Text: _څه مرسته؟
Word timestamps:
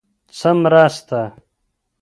_څه 0.37 0.49
مرسته؟ 0.61 1.21